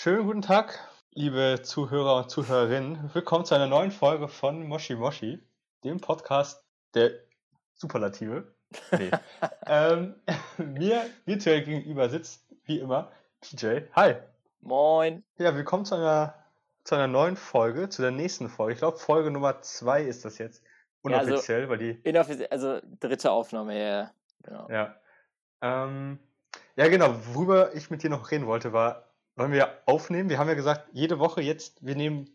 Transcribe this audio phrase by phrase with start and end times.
[0.00, 0.78] Schönen guten Tag,
[1.12, 3.10] liebe Zuhörer und Zuhörerinnen.
[3.14, 5.42] Willkommen zu einer neuen Folge von Moshi Moshi,
[5.82, 6.62] dem Podcast
[6.94, 7.10] der
[7.74, 8.46] Superlative.
[8.92, 9.10] Nee.
[9.66, 10.14] ähm,
[10.56, 13.88] mir virtuell gegenüber sitzt, wie immer, PJ.
[13.94, 14.14] Hi.
[14.60, 15.24] Moin.
[15.36, 16.32] Ja, willkommen zu einer,
[16.84, 18.74] zu einer neuen Folge, zu der nächsten Folge.
[18.74, 20.62] Ich glaube, Folge Nummer zwei ist das jetzt.
[21.02, 22.00] Unoffiziell, ja, weil die.
[22.04, 24.12] Inoffiziell, also dritte Aufnahme, ja.
[24.44, 24.68] Genau.
[24.70, 24.94] Ja.
[25.60, 26.20] Ähm,
[26.76, 27.16] ja, genau.
[27.34, 29.07] Worüber ich mit dir noch reden wollte, war,
[29.38, 30.28] wollen wir aufnehmen?
[30.28, 32.28] Wir haben ja gesagt, jede Woche jetzt, wir nehmen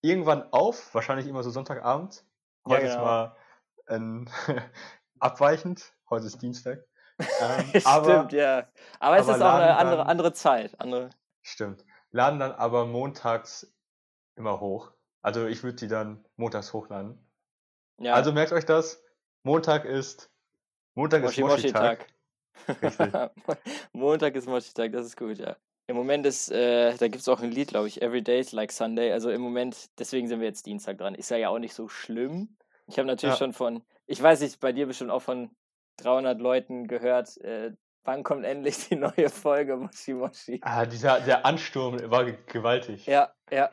[0.00, 2.24] irgendwann auf, wahrscheinlich immer so Sonntagabend.
[2.64, 2.92] Heute ja, genau.
[2.92, 3.36] ist mal
[3.88, 4.28] ähm,
[5.18, 5.92] abweichend.
[6.08, 6.84] Heute ist Dienstag.
[7.18, 8.68] Ähm, Stimmt, aber, ja.
[9.00, 10.80] Aber es aber ist auch eine andere, dann, andere Zeit.
[10.80, 11.10] Andere...
[11.42, 11.84] Stimmt.
[12.12, 13.74] Laden dann aber montags
[14.36, 14.92] immer hoch.
[15.22, 17.18] Also ich würde die dann montags hochladen.
[17.98, 18.14] Ja.
[18.14, 19.02] Also merkt euch das.
[19.42, 20.30] Montag ist
[20.94, 22.06] Montag Moshi, ist Moshi-Tag.
[22.80, 23.10] Moshi
[23.92, 25.56] Montag ist Moshi-Tag, das ist gut, ja.
[25.86, 28.52] Im Moment ist, äh, da gibt es auch ein Lied, glaube ich, Every Day is
[28.52, 29.12] like Sunday.
[29.12, 31.14] Also im Moment, deswegen sind wir jetzt Dienstag dran.
[31.14, 32.56] Ist ja ja auch nicht so schlimm.
[32.86, 33.38] Ich habe natürlich ja.
[33.38, 35.50] schon von, ich weiß nicht, bei dir bestimmt auch von
[35.98, 37.72] 300 Leuten gehört, äh,
[38.04, 40.60] wann kommt endlich die neue Folge Moshi Moshi.
[40.62, 43.06] Ah, dieser, der Ansturm war gewaltig.
[43.06, 43.70] Ja, ja.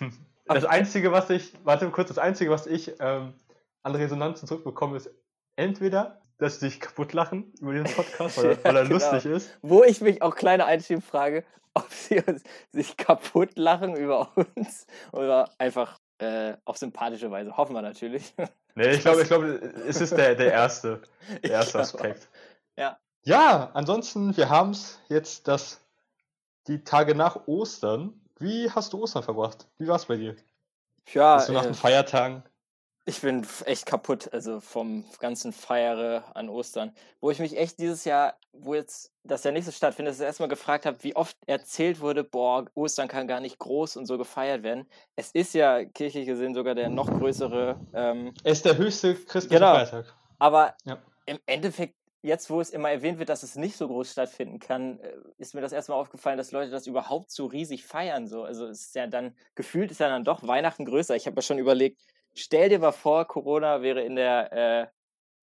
[0.50, 3.34] Das Einzige, was ich, warte kurz, das Einzige, was ich ähm,
[3.82, 5.10] an Resonanzen zurückbekomme, ist
[5.56, 8.94] entweder dass sie sich kaputt lachen über den Podcast, weil, er, weil er genau.
[8.94, 9.58] lustig ist.
[9.62, 11.44] Wo ich mich auch kleine Einschieben frage,
[11.74, 12.22] ob sie
[12.72, 17.56] sich kaputt lachen über uns oder einfach äh, auf sympathische Weise.
[17.56, 18.34] Hoffen wir natürlich.
[18.74, 19.46] Nee, ich glaube, ich glaube,
[19.88, 21.02] es ist der, der erste,
[21.42, 22.28] der erste Aspekt.
[22.76, 22.96] Ja.
[23.24, 25.80] Ja, ansonsten, wir haben es jetzt das,
[26.68, 28.12] die Tage nach Ostern.
[28.38, 29.66] Wie hast du Ostern verbracht?
[29.78, 30.36] Wie war es bei dir?
[31.12, 31.38] Ja.
[31.38, 32.44] Bist du nach äh, den Feiertagen?
[33.08, 36.92] Ich bin echt kaputt, also vom ganzen Feiere an Ostern.
[37.22, 40.50] Wo ich mich echt dieses Jahr, wo jetzt das ja nicht so stattfindet, das erstmal
[40.50, 44.62] gefragt habe, wie oft erzählt wurde, boah, Ostern kann gar nicht groß und so gefeiert
[44.62, 44.86] werden.
[45.16, 47.80] Es ist ja kirchlich gesehen sogar der noch größere.
[47.94, 50.14] Ähm, es ist der höchste christliche genau, Feiertag.
[50.38, 50.98] Aber ja.
[51.24, 55.00] im Endeffekt, jetzt wo es immer erwähnt wird, dass es nicht so groß stattfinden kann,
[55.00, 58.26] äh, ist mir das erstmal aufgefallen, dass Leute das überhaupt so riesig feiern.
[58.26, 58.42] So.
[58.42, 61.16] Also es ist ja dann, gefühlt ist ja dann doch Weihnachten größer.
[61.16, 61.98] Ich habe ja schon überlegt,
[62.38, 64.86] stell dir mal vor, Corona wäre in der, äh,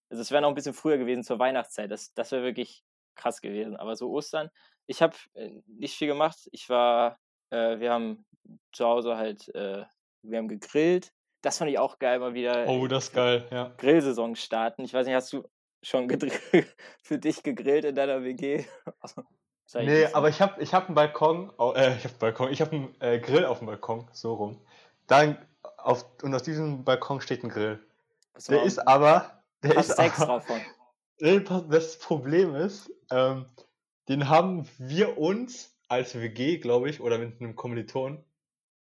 [0.10, 1.92] also es wäre noch ein bisschen früher gewesen zur Weihnachtszeit.
[1.92, 2.84] Das, das wäre wirklich
[3.16, 3.76] krass gewesen.
[3.76, 4.50] Aber so Ostern,
[4.88, 6.48] ich habe äh, nicht viel gemacht.
[6.52, 7.20] Ich war,
[7.50, 8.26] äh, wir haben
[8.72, 9.84] zu Hause halt, äh,
[10.22, 11.12] wir haben gegrillt.
[11.42, 12.68] Das fand ich auch geil, mal wieder.
[12.68, 13.74] Oh, das ist geil, ja.
[13.78, 14.84] Grillsaison starten.
[14.84, 15.48] Ich weiß nicht, hast du
[15.84, 16.10] schon
[17.04, 18.66] für dich gegrillt in deiner WG?
[19.76, 22.96] nee, aber ich habe ich hab einen Balkon, äh, ich habe Balkon, ich habe einen
[23.00, 24.62] äh, Grill auf dem Balkon, so rum.
[25.08, 25.38] Dann
[25.86, 27.80] auf, und auf diesem Balkon steht ein Grill.
[28.38, 29.44] So, der ist aber.
[29.64, 30.62] Der ist sechs aber, davon.
[31.70, 33.46] Das Problem ist, ähm,
[34.10, 38.22] den haben wir uns als WG, glaube ich, oder mit einem Kommiliton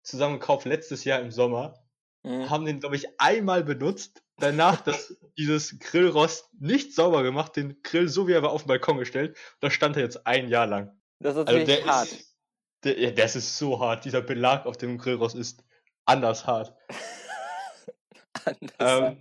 [0.03, 1.84] zusammen gekauft letztes Jahr im Sommer.
[2.24, 2.50] Mhm.
[2.50, 4.24] Haben den, glaube ich, einmal benutzt.
[4.38, 8.70] Danach das, dieses Grillrost nicht sauber gemacht, den Grill so wie er war auf den
[8.70, 9.36] Balkon gestellt.
[9.59, 10.96] Da stand er jetzt ein Jahr lang.
[11.20, 12.12] Das ist also hart.
[12.14, 12.38] Ist,
[12.86, 14.06] der, ja, das ist so hart.
[14.06, 15.66] Dieser Belag auf dem Grillrost ist
[16.06, 16.75] anders hart.
[18.46, 19.18] anders ähm,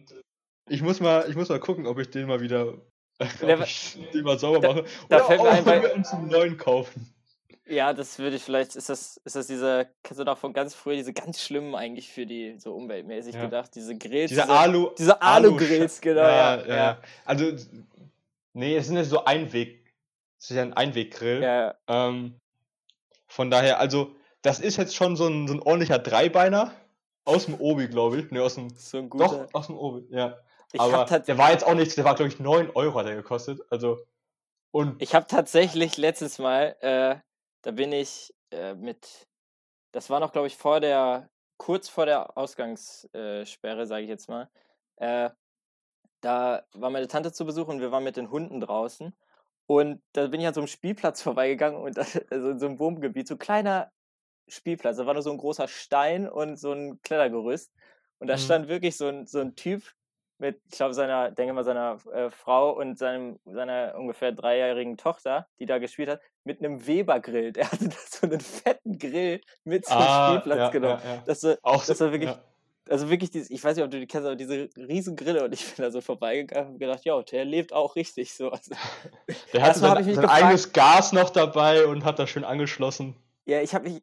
[0.68, 2.68] ich muss mal, ich muss mal gucken, ob ich den mal wieder,
[3.18, 4.84] ob ich den mal sauber mache.
[5.08, 7.12] Da, da Oder auch, wenn wir uns einen neuen kaufen.
[7.66, 10.74] Ja, das würde ich vielleicht, ist das, ist das diese, kennst du noch von ganz
[10.74, 13.44] früher, diese ganz schlimmen eigentlich für die, so umweltmäßig ja.
[13.44, 14.30] gedacht, diese Grills.
[14.30, 14.90] Diese, diese Alu.
[14.98, 16.20] Diese Alu-Grills, Alu genau.
[16.22, 17.52] Ja, ja, ja, Also,
[18.52, 19.94] nee, es sind ja so Einweg,
[20.40, 21.42] es ist ja ein Einweggrill.
[21.42, 21.74] Ja.
[21.86, 22.40] Ähm,
[23.28, 26.74] von daher, also, das ist jetzt schon so ein, so ein ordentlicher Dreibeiner.
[27.24, 28.30] Aus dem Obi, glaube ich.
[28.32, 28.70] Ne, aus dem.
[28.70, 29.28] So ein guter.
[29.28, 30.38] Doch, aus dem Obi, ja.
[30.72, 33.14] Ich Aber der war jetzt auch nichts, der war, glaube ich, 9 Euro hat er
[33.14, 33.60] gekostet.
[33.70, 33.98] Also.
[34.72, 37.16] Und ich habe tatsächlich letztes Mal, äh,
[37.62, 39.28] da bin ich äh, mit.
[39.92, 41.28] Das war noch, glaube ich, vor der.
[41.58, 44.50] Kurz vor der Ausgangssperre, sage ich jetzt mal.
[44.96, 45.30] Äh,
[46.20, 49.14] da war meine Tante zu Besuch und wir waren mit den Hunden draußen.
[49.66, 52.80] Und da bin ich an so einem Spielplatz vorbeigegangen und da, also in so einem
[52.80, 53.92] Wohngebiet, so kleiner
[54.52, 54.96] Spielplatz.
[54.96, 57.72] Da war nur so ein großer Stein und so ein Klettergerüst.
[58.18, 58.40] Und da mhm.
[58.40, 59.82] stand wirklich so ein, so ein Typ
[60.42, 65.46] mit, ich glaube, seiner, denke mal, seiner äh, Frau und seinem, seiner ungefähr dreijährigen Tochter,
[65.60, 67.52] die da gespielt hat, mit einem Weber-Grill.
[67.52, 71.00] Der hatte da so einen fetten Grill mit zum ah, Spielplatz ja, genommen.
[71.04, 71.22] Ja, ja.
[71.24, 72.30] Das, war, Auch das war wirklich,
[72.88, 75.54] also wirklich, dieses, ich weiß nicht, ob du die kennst, aber diese riesen Grille und
[75.54, 78.50] ich bin da so vorbeigegangen und gedacht, ja, der lebt auch richtig so.
[78.62, 78.74] Also,
[79.52, 83.14] der hatte sein, sein eigenes Gas noch dabei und hat das schön angeschlossen.
[83.44, 84.02] Ja, ich habe mich,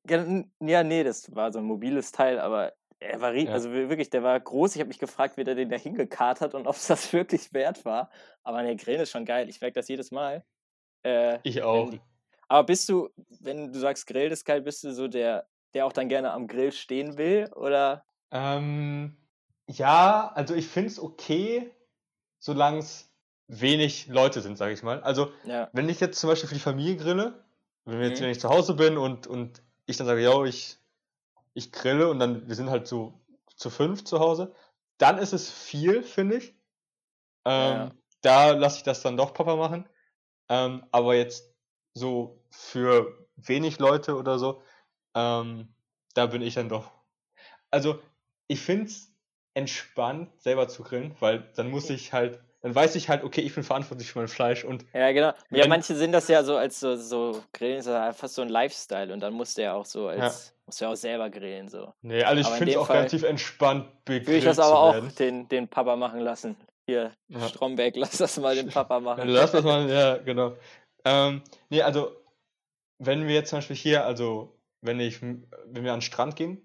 [0.60, 3.52] ja, nee, das war so ein mobiles Teil, aber er war, ja.
[3.52, 4.76] also wirklich, der war groß.
[4.76, 7.54] Ich habe mich gefragt, wie der den da hingekarrt hat und ob es das wirklich
[7.54, 8.10] wert war.
[8.44, 9.50] Aber der Grill ist schon geil.
[9.50, 10.44] Ich merke das jedes Mal.
[11.04, 11.90] Äh, ich auch.
[11.90, 12.02] Die,
[12.50, 13.10] Aber bist du,
[13.40, 16.48] wenn du sagst, Grill ist geil, bist du so der, der auch dann gerne am
[16.48, 17.50] Grill stehen will?
[17.56, 18.04] Oder?
[18.32, 19.16] Ähm,
[19.68, 21.72] ja, also ich finde es okay,
[22.40, 23.10] solange es
[23.48, 25.02] wenig Leute sind, sage ich mal.
[25.02, 25.70] Also, ja.
[25.74, 27.44] wenn ich jetzt zum Beispiel für die Familie grille,
[27.90, 28.26] wenn, jetzt, mhm.
[28.26, 30.78] wenn ich zu Hause bin und, und ich dann sage, yo, ich,
[31.54, 33.20] ich grille und dann, wir sind halt so
[33.56, 34.54] zu fünf zu Hause,
[34.98, 36.56] dann ist es viel, finde ich.
[37.46, 37.92] Ähm, ja.
[38.22, 39.88] Da lasse ich das dann doch Papa machen.
[40.50, 41.54] Ähm, aber jetzt
[41.94, 44.62] so für wenig Leute oder so,
[45.16, 45.74] ähm,
[46.14, 46.92] da bin ich dann doch.
[47.72, 48.02] Also,
[48.48, 49.14] ich finde es
[49.54, 53.56] entspannt, selber zu grillen, weil dann muss ich halt dann weiß ich halt, okay, ich
[53.56, 54.86] bin verantwortlich für mein Fleisch und.
[54.94, 55.34] Ja, genau.
[55.50, 58.50] Ja, manche sind das ja so als so, so Grillen, ist ja fast so ein
[58.50, 60.20] Lifestyle und dann muss der auch so als.
[60.48, 60.54] Ja.
[60.66, 61.96] Muss ja auch selber grillen, so.
[62.04, 65.48] Nee, also ich finde es auch Fall relativ entspannt, Würde ich das aber auch den,
[65.48, 66.56] den Papa machen lassen.
[66.86, 67.48] Hier, ja.
[67.48, 69.28] Stromberg, lass das mal den Papa machen.
[69.30, 70.58] lass das mal, ja, genau.
[71.06, 72.12] Ähm, nee, also,
[73.00, 76.62] wenn wir jetzt zum Beispiel hier, also, wenn ich, wenn wir an den Strand gehen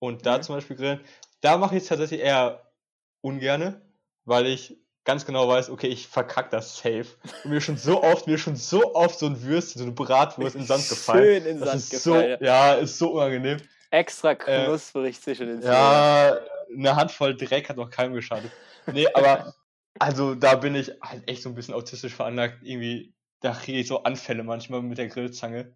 [0.00, 0.42] und da mhm.
[0.42, 1.00] zum Beispiel grillen,
[1.40, 2.72] da mache ich es tatsächlich eher
[3.20, 3.80] ungerne,
[4.24, 7.06] weil ich ganz genau weiß, okay, ich verkack das safe.
[7.44, 10.56] Und mir schon so oft, mir schon so oft so ein Würstchen, so eine Bratwurst
[10.56, 11.24] in den Sand gefallen.
[11.24, 12.36] Schön in den Sand gefallen.
[12.38, 13.58] So, ja, ist so unangenehm.
[13.90, 15.72] Extra knusprig äh, zwischen den Zähnen.
[15.72, 16.38] Ja,
[16.76, 18.50] eine Handvoll Dreck hat noch keinem geschadet.
[18.92, 19.54] Nee, aber
[19.98, 22.58] also da bin ich halt echt so ein bisschen autistisch veranlagt.
[22.62, 25.72] Irgendwie, da kriege ich so Anfälle manchmal mit der Grillzange.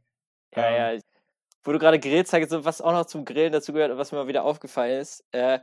[0.57, 1.01] Ja, ähm, ja.
[1.63, 4.29] Wo du gerade Grillzange, so was auch noch zum Grillen dazu gehört, was mir mal
[4.29, 5.61] wieder aufgefallen ist, äh,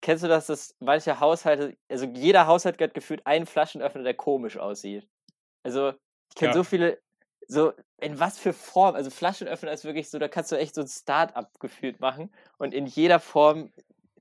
[0.00, 4.56] Kennst du das, dass manche Haushalte, also jeder Haushalt hat gefühlt einen Flaschenöffner, der komisch
[4.56, 5.08] aussieht.
[5.62, 5.90] Also,
[6.30, 6.54] ich kenne ja.
[6.54, 6.98] so viele,
[7.48, 10.82] so, in was für Form, also Flaschenöffner ist wirklich so, da kannst du echt so
[10.82, 13.72] ein Start-up gefühlt machen und in jeder Form,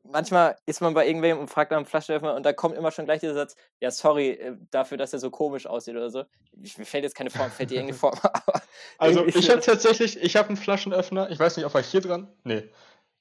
[0.04, 3.06] manchmal ist man bei irgendwem und fragt nach einem Flaschenöffner und da kommt immer schon
[3.06, 6.24] gleich dieser Satz, ja, sorry äh, dafür, dass er so komisch aussieht oder so.
[6.62, 8.20] Ich, mir fällt jetzt keine Form, fällt dir irgendeine Form,
[8.98, 12.32] Also, ich habe tatsächlich, ich habe einen Flaschenöffner, ich weiß nicht, ob er hier dran,
[12.44, 12.70] nee,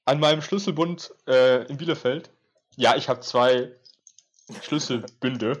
[0.05, 2.29] an meinem Schlüsselbund äh, in Bielefeld
[2.75, 3.71] ja, ich habe zwei
[4.61, 5.59] Schlüsselbünde.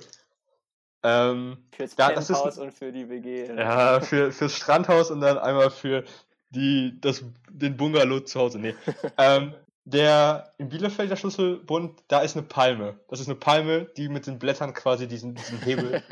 [1.03, 3.47] Ähm, Fürs ja, Penthouse und für die WG.
[3.55, 6.03] Ja, für, fürs Strandhaus und dann einmal für
[6.49, 8.59] die, das, den Bungalow zu Hause.
[8.59, 8.75] Nee.
[9.17, 9.53] ähm,
[9.83, 12.99] der in Bielefeld der Schlüsselbund, da ist eine Palme.
[13.07, 16.03] Das ist eine Palme, die mit den Blättern quasi diesen, diesen Hebel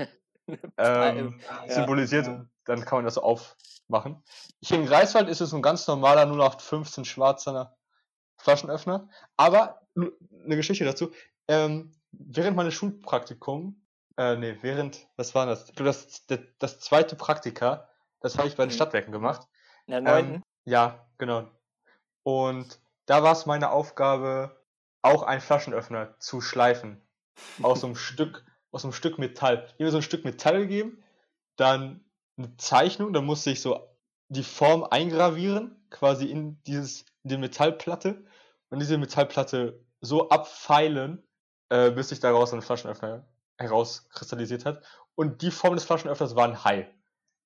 [0.77, 2.27] ähm, symbolisiert.
[2.27, 2.45] Ja.
[2.65, 4.21] Dann kann man das so aufmachen.
[4.61, 7.75] Hier in Greifswald ist es ein ganz normaler 0815 schwarzer
[8.43, 9.09] Flaschenöffner.
[9.37, 11.11] Aber eine Geschichte dazu.
[11.47, 13.75] Ähm, während meines Schulpraktikums,
[14.17, 15.71] äh, nee, während, was war das?
[15.73, 18.75] Das, das, das zweite Praktika, das habe ich bei den mhm.
[18.75, 19.47] Stadtwerken gemacht.
[19.87, 20.35] Ja, neunten?
[20.35, 21.49] Ähm, ja, genau.
[22.23, 24.61] Und da war es meine Aufgabe,
[25.01, 27.01] auch einen Flaschenöffner zu schleifen.
[27.61, 29.63] Aus so einem Stück, aus einem Stück Metall.
[29.65, 31.03] Ich habe mir so ein Stück Metall gegeben,
[31.55, 32.03] dann
[32.37, 33.87] eine Zeichnung, da musste ich so
[34.29, 38.25] die Form eingravieren, quasi in dieses, in die Metallplatte
[38.73, 41.23] und diese Metallplatte so abfeilen,
[41.69, 43.23] äh, bis sich daraus ein Flaschenöffner
[43.59, 44.83] herauskristallisiert hat.
[45.13, 46.91] Und die Form des Flaschenöffners war ein Hai,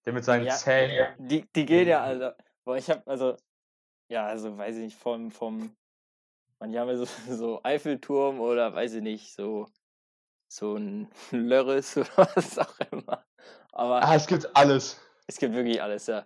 [0.05, 1.13] der mit seinen ja, Zähnen.
[1.17, 2.31] Die, die gehen ja, also,
[2.63, 3.35] boah, ich habe, also,
[4.09, 5.75] ja, also, weiß ich nicht, vom, vom,
[6.59, 9.67] manche haben ja so, so Eiffelturm oder weiß ich nicht, so,
[10.49, 13.25] so ein Lörres oder was auch immer.
[13.73, 14.01] Aber.
[14.01, 14.97] Ah, es gibt alles.
[15.27, 16.23] Es gibt wirklich alles, ja.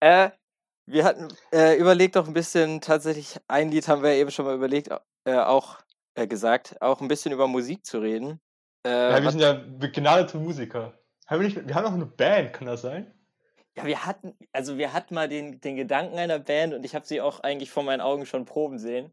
[0.00, 0.32] Äh,
[0.86, 4.54] wir hatten äh, überlegt auch ein bisschen, tatsächlich, ein Lied haben wir eben schon mal
[4.54, 4.90] überlegt,
[5.24, 5.78] äh, auch
[6.14, 8.40] äh, gesagt, auch ein bisschen über Musik zu reden.
[8.86, 10.92] Äh, ja, wir sind ja begnadete Musiker.
[11.26, 13.12] Haben wir, nicht, wir haben auch eine Band, kann das sein?
[13.76, 17.06] Ja, wir hatten, also wir hatten mal den, den Gedanken einer Band und ich habe
[17.06, 19.12] sie auch eigentlich vor meinen Augen schon proben sehen.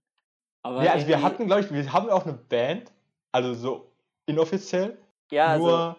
[0.63, 2.91] Aber ja, also wir hatten, glaube ich, wir haben auch eine Band,
[3.31, 3.91] also so
[4.27, 4.97] inoffiziell.
[5.31, 5.95] Ja, nur, also,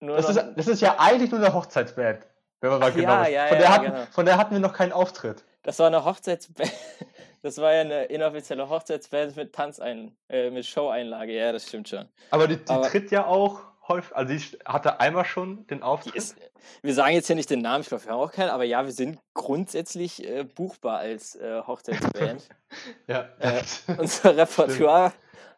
[0.00, 2.26] nur das, ist, das ist ja eigentlich nur eine Hochzeitsband.
[2.60, 4.06] Man mal genau ja, ja, von, der ja, hatten, genau.
[4.10, 5.44] von der hatten wir noch keinen Auftritt.
[5.62, 6.72] Das war eine Hochzeitsband.
[7.42, 11.32] Das war ja eine inoffizielle Hochzeitsband mit Tanzein, äh, mit Show-Einlage.
[11.32, 12.08] Ja, das stimmt schon.
[12.32, 16.16] Aber die, die Aber, tritt ja auch häufig, also die hatte einmal schon den Auftritt.
[16.16, 16.36] Ist,
[16.82, 18.84] wir sagen jetzt hier nicht den Namen, ich glaube, wir haben auch keinen, aber ja,
[18.84, 22.48] wir sind grundsätzlich äh, buchbar als äh, Hochzeitsband.
[23.06, 23.28] ja.
[23.38, 23.62] Äh,
[23.98, 25.12] unser Repertoire,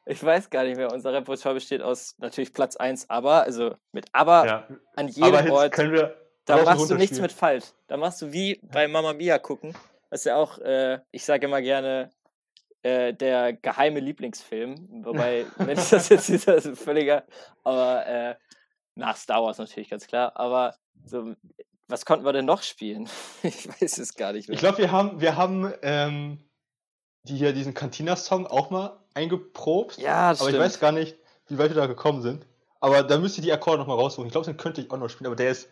[0.05, 4.07] ich weiß gar nicht mehr, unser Repertoire besteht aus natürlich Platz 1 aber, also mit
[4.13, 4.69] aber ja.
[4.97, 5.73] an jedem aber Ort.
[5.73, 7.67] Können wir da machst du nichts mit falsch.
[7.87, 9.75] Da machst du wie bei Mama Mia gucken.
[10.11, 12.11] Das ist ja auch, äh, ich sage immer gerne,
[12.83, 15.05] äh, der geheime Lieblingsfilm.
[15.05, 17.25] Wobei, wenn ich das jetzt sieht, das ist völliger.
[17.65, 18.35] Aber äh,
[18.95, 20.33] nach Star Wars natürlich ganz klar.
[20.37, 20.75] Aber
[21.05, 21.35] so,
[21.89, 23.09] was konnten wir denn noch spielen?
[23.43, 24.55] ich weiß es gar nicht mehr.
[24.55, 26.39] Ich glaube, wir haben, wir haben ähm,
[27.25, 29.99] die hier diesen Cantina-Song auch mal eingeprobt.
[29.99, 30.63] Ja, das Aber stimmt.
[30.63, 32.47] ich weiß gar nicht, wie weit wir da gekommen sind.
[32.81, 34.27] Aber da müsst ihr die Akkorde nochmal raussuchen.
[34.27, 35.69] Ich glaube, den könnte ich auch noch spielen, aber der ist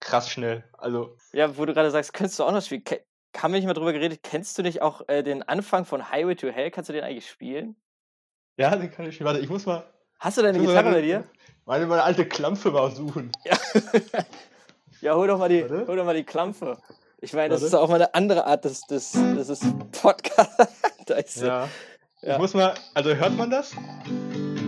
[0.00, 0.64] krass schnell.
[0.72, 1.16] Also.
[1.32, 2.84] Ja, wo du gerade sagst, könntest du auch noch spielen.
[3.36, 4.22] Haben wir nicht mal drüber geredet?
[4.22, 6.70] Kennst du nicht auch äh, den Anfang von Highway to Hell?
[6.70, 7.76] Kannst du den eigentlich spielen?
[8.56, 9.26] Ja, den kann ich spielen.
[9.26, 9.84] Warte, ich muss mal.
[10.18, 11.24] Hast du deine Gitarre meine, bei dir?
[11.66, 13.30] Meine, meine alte Klampfe mal suchen.
[13.44, 13.58] Ja.
[15.02, 16.78] ja, hol doch mal die, hol doch mal die Klampfe.
[17.20, 17.66] Ich meine, das Warte.
[17.66, 19.60] ist auch mal eine andere Art des, des, des, des
[20.00, 20.70] Podcast.
[21.36, 21.68] ja.
[22.22, 22.32] ja.
[22.34, 23.72] Ich muss mal, also hört man das?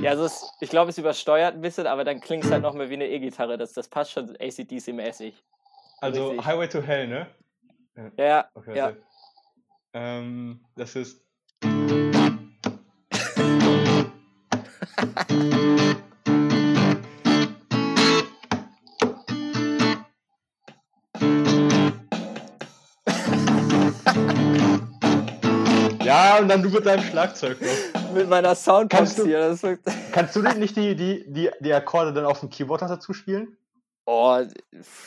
[0.00, 2.88] Ja, also es, ich glaube, es übersteuert ein bisschen, aber dann klingt es halt nochmal
[2.88, 3.58] wie eine E-Gitarre.
[3.58, 5.34] Das, das passt schon ACDC-mäßig.
[6.00, 6.46] Also Richtig.
[6.46, 7.26] Highway to Hell, ne?
[8.16, 8.92] Ja, okay, ja.
[9.94, 11.20] Ähm, das ist.
[26.08, 28.12] ja, und dann du mit deinem Schlagzeug noch.
[28.12, 29.78] mit meiner Soundbox kannst du, hier.
[30.12, 33.56] kannst du nicht die, die, die, die Akkorde dann auf dem Keyboard dazu spielen?
[34.10, 34.40] Oh,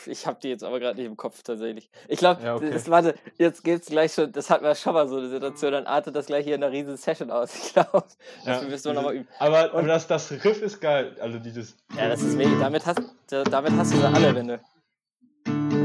[0.05, 1.89] ich habe die jetzt aber gerade nicht im Kopf tatsächlich.
[2.07, 2.71] Ich glaube, ja, okay.
[2.85, 6.15] warte, jetzt geht's gleich schon, das hatten wir schon mal so eine Situation, dann artet
[6.15, 7.51] das gleich hier in einer riesen Session aus.
[7.65, 8.03] Ich glaube,
[8.45, 9.27] ja, müssen wir nochmal üben.
[9.39, 11.75] Aber, aber das, das Riff ist geil, also dieses.
[11.97, 12.51] Ja, das ist mega.
[12.59, 15.80] Damit hast, damit hast du sie alle, wenn du.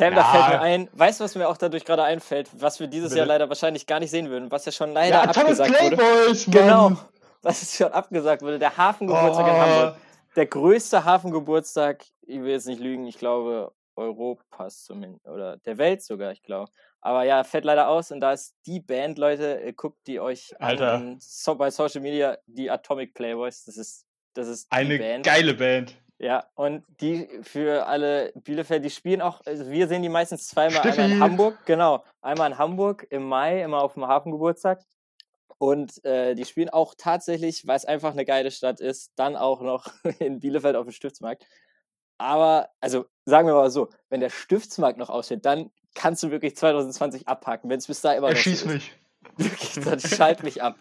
[0.00, 2.86] Sam, da fällt mir ein, weißt du, was mir auch dadurch gerade einfällt, was wir
[2.86, 3.18] dieses Bitte?
[3.18, 6.58] Jahr leider wahrscheinlich gar nicht sehen würden, was ja schon leider ja, abgesagt Playboys, wurde.
[6.58, 6.92] Genau,
[7.42, 9.50] was ist schon abgesagt wurde, der Hafengeburtstag oh.
[9.50, 9.96] in Hamburg
[10.36, 16.02] der größte Hafengeburtstag, ich will jetzt nicht lügen, ich glaube Europas zumindest, oder der Welt
[16.02, 16.70] sogar, ich glaube.
[17.00, 20.54] Aber ja, fällt leider aus und da ist die Band, Leute, äh, guckt die euch
[20.60, 20.94] Alter.
[20.94, 25.24] An, so, bei Social Media, die Atomic Playboys, das ist, das ist eine Band.
[25.24, 25.96] geile Band.
[26.20, 30.82] Ja, und die für alle Bielefeld, die spielen auch, also wir sehen die meistens zweimal,
[30.82, 34.82] einmal in Hamburg, genau, einmal in Hamburg im Mai, immer auf dem Hafengeburtstag.
[35.56, 39.62] Und äh, die spielen auch tatsächlich, weil es einfach eine geile Stadt ist, dann auch
[39.62, 39.86] noch
[40.18, 41.46] in Bielefeld auf dem Stiftsmarkt.
[42.18, 46.54] Aber, also sagen wir mal so, wenn der Stiftsmarkt noch ausfällt, dann kannst du wirklich
[46.54, 48.92] 2020 abhaken, wenn es bis da immer er noch schieß so mich.
[49.36, 50.76] Wirklich, dann schalt mich ab.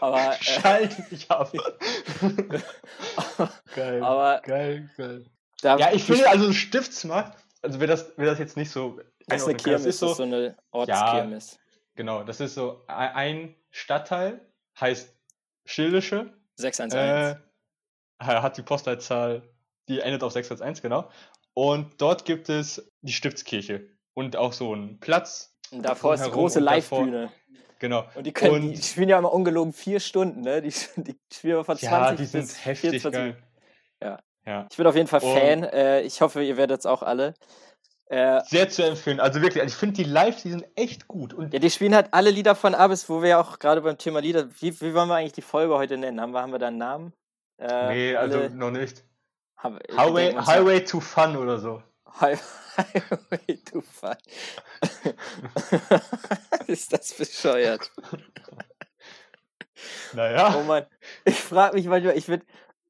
[0.00, 1.52] Aber, äh, schalt mich ab.
[3.74, 4.02] geil.
[4.02, 5.24] Aber, geil, geil.
[5.62, 8.98] ja, ich finde, also Stiftsmarkt, also wer das, wer das jetzt nicht so.
[9.26, 11.52] Das ist eine Kirmes, das ist so, das ist so eine Ortskirmes.
[11.52, 11.58] Ja,
[11.94, 14.40] genau, das ist so ein Stadtteil,
[14.80, 15.14] heißt
[15.64, 16.32] Schildische.
[16.56, 17.38] 611.
[17.38, 19.42] Äh, hat die Postleitzahl,
[19.88, 21.10] die endet auf 611, genau.
[21.54, 25.56] Und dort gibt es die Stiftskirche und auch so einen Platz.
[25.70, 27.30] Und davor ist die große Live-Bühne.
[27.78, 28.04] Genau.
[28.14, 30.62] Und die, können, und die spielen ja immer ungelogen vier Stunden, ne?
[30.62, 33.12] Die, die spielen immer von 20 ja, die sind bis heftig 24.
[33.12, 33.36] geil.
[34.00, 34.18] Ja.
[34.46, 34.66] ja.
[34.70, 35.64] Ich bin auf jeden Fall Fan.
[35.64, 37.34] Äh, ich hoffe, ihr werdet es auch alle.
[38.06, 39.20] Äh, Sehr zu empfehlen.
[39.20, 41.32] Also wirklich, also ich finde die live, die sind echt gut.
[41.32, 43.96] Und ja, die spielen halt alle Lieder von Abis, wo wir ja auch gerade beim
[43.96, 44.48] Thema Lieder.
[44.60, 46.20] Wie, wie wollen wir eigentlich die Folge heute nennen?
[46.20, 47.12] Haben wir, haben wir da einen Namen?
[47.58, 49.02] Äh, nee, also noch nicht.
[49.56, 51.82] Hab, Highway, Highway to Fun oder so.
[52.20, 54.16] Highway to Fun.
[56.66, 57.90] Ist das bescheuert?
[60.12, 60.54] Naja.
[60.56, 60.86] Oh Mann.
[61.24, 62.44] Ich frage mich manchmal, ich würde.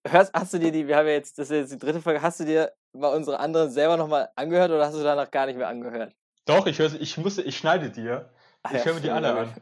[0.04, 2.20] Hörst, hast du dir die, wir haben ja jetzt, das ist jetzt die dritte Folge,
[2.20, 5.56] hast du dir mal unsere anderen selber nochmal angehört oder hast du danach gar nicht
[5.56, 6.12] mehr angehört?
[6.44, 8.28] Doch, ich höre ich musste, ich schneide dir.
[8.64, 9.54] Ach, ich ja, höre mir die alle an.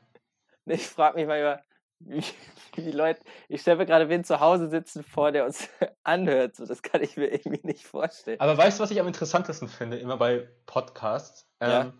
[0.64, 1.62] Ich frage mich mal
[2.00, 2.22] wie,
[2.74, 5.68] wie die Leute, ich stelle mir gerade wen zu Hause sitzen vor, der uns
[6.02, 6.56] anhört.
[6.56, 8.40] So, das kann ich mir irgendwie nicht vorstellen.
[8.40, 11.46] Aber weißt du, was ich am interessantesten finde, immer bei Podcasts?
[11.60, 11.82] Ja.
[11.82, 11.92] Ähm,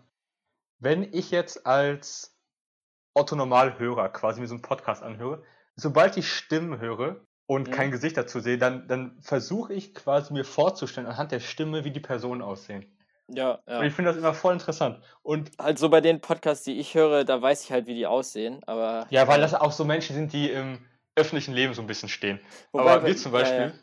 [0.79, 2.37] wenn ich jetzt als
[3.13, 5.43] Otto Normalhörer quasi mir so einen Podcast anhöre,
[5.75, 7.71] sobald ich Stimmen höre, und mhm.
[7.73, 11.91] kein Gesicht dazu sehe, dann, dann versuche ich quasi mir vorzustellen, anhand der Stimme, wie
[11.91, 12.85] die Personen aussehen.
[13.33, 13.79] Ja, ja.
[13.79, 14.99] Und ich finde das immer voll interessant.
[15.23, 18.05] Und halt so bei den Podcasts, die ich höre, da weiß ich halt, wie die
[18.05, 19.07] aussehen, aber.
[19.09, 20.79] Ja, weil das auch so Menschen sind, die im
[21.15, 22.39] öffentlichen Leben so ein bisschen stehen.
[22.71, 23.73] Wobei, aber wir zum Beispiel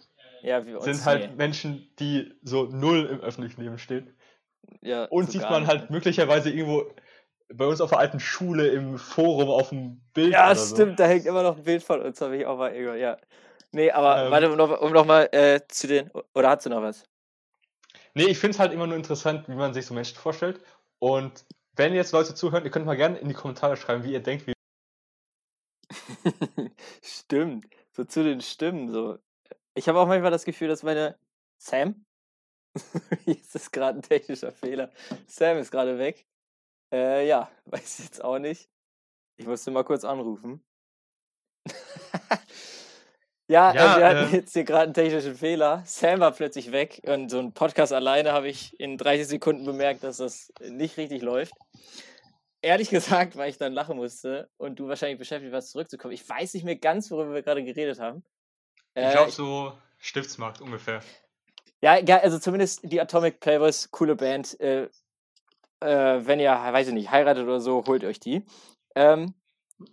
[0.43, 0.81] ja, ja.
[0.81, 1.37] sind halt nee.
[1.37, 4.14] Menschen, die so null im öffentlichen Leben stehen.
[4.83, 5.90] Ja, und sieht man halt nicht.
[5.90, 6.85] möglicherweise irgendwo
[7.52, 10.33] bei uns auf der alten Schule im Forum auf dem Bild.
[10.33, 11.05] Ja, stimmt, so.
[11.05, 13.17] da hängt immer noch ein Bild von uns, habe ich auch mal irgendwo, ja.
[13.73, 16.11] Nee, aber ähm, warte, um noch, um noch äh, zu den.
[16.35, 17.05] Oder hast du noch was?
[18.15, 20.61] Nee, ich finde es halt immer nur interessant, wie man sich so Menschen vorstellt.
[20.99, 24.23] Und wenn jetzt Leute zuhören, ihr könnt mal gerne in die Kommentare schreiben, wie ihr
[24.23, 24.53] denkt, wie.
[27.03, 27.67] Stimmt.
[27.93, 28.91] So zu den Stimmen.
[28.91, 29.19] So.
[29.75, 31.19] Ich habe auch manchmal das Gefühl, dass meine.
[31.61, 32.05] Sam?
[33.25, 34.93] Hier ist das gerade ein technischer Fehler.
[35.27, 36.27] Sam ist gerade weg.
[36.93, 38.69] Äh, ja, weiß ich jetzt auch nicht.
[39.37, 40.65] Ich musste mal kurz anrufen.
[43.49, 45.83] Ja, ja äh, wir hatten äh, jetzt hier gerade einen technischen Fehler.
[45.87, 50.05] Sam war plötzlich weg und so ein Podcast alleine habe ich in 30 Sekunden bemerkt,
[50.05, 51.55] dass das nicht richtig läuft.
[52.61, 56.12] Ehrlich gesagt, weil ich dann lachen musste und du wahrscheinlich beschäftigt warst, zurückzukommen.
[56.12, 58.23] Ich weiß nicht mehr ganz, worüber wir gerade geredet haben.
[58.95, 61.00] Äh, ich glaube so Stiftsmarkt ungefähr.
[61.81, 64.61] Ja, ja, also zumindest die Atomic Playboys, coole Band.
[64.61, 64.88] Äh,
[65.81, 68.45] äh, wenn ihr, weiß ich nicht, heiratet oder so, holt euch die.
[68.95, 69.35] Ähm,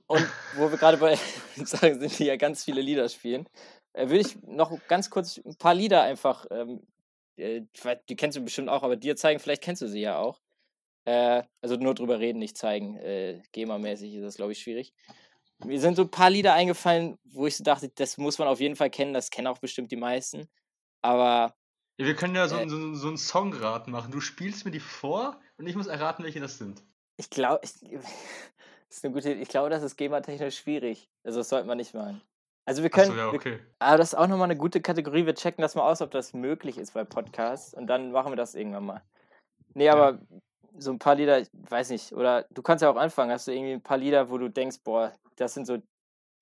[0.08, 1.18] und wo wir gerade bei
[1.64, 3.48] sagen, sind, die ja ganz viele Lieder spielen,
[3.94, 6.86] äh, würde ich noch ganz kurz ein paar Lieder einfach, ähm,
[7.38, 7.62] äh,
[8.10, 10.42] die kennst du bestimmt auch, aber dir zeigen, vielleicht kennst du sie ja auch.
[11.06, 12.98] Äh, also nur drüber reden, nicht zeigen.
[12.98, 14.94] Äh, GEMA-mäßig ist das, glaube ich, schwierig.
[15.64, 18.60] Mir sind so ein paar Lieder eingefallen, wo ich so dachte, das muss man auf
[18.60, 20.50] jeden Fall kennen, das kennen auch bestimmt die meisten.
[21.02, 21.56] Aber.
[21.98, 24.12] Ja, wir können ja so, äh, so, so einen Songrat machen.
[24.12, 26.84] Du spielst mir die vor und ich muss erraten, welche das sind.
[27.18, 27.62] Ich glaube,
[28.96, 31.10] das ist eine gute Ich glaube, das ist GEMA-technisch schwierig.
[31.26, 32.22] Also, das sollte man nicht machen.
[32.64, 33.12] Also, wir können.
[33.12, 33.58] So, ja, okay.
[33.58, 35.26] wir, aber das ist auch nochmal eine gute Kategorie.
[35.26, 37.74] Wir checken das mal aus, ob das möglich ist bei Podcasts.
[37.74, 39.02] Und dann machen wir das irgendwann mal.
[39.74, 40.20] Nee, aber ja.
[40.78, 42.14] so ein paar Lieder, ich weiß nicht.
[42.14, 43.32] Oder du kannst ja auch anfangen.
[43.32, 45.84] Hast du irgendwie ein paar Lieder, wo du denkst, boah, das sind so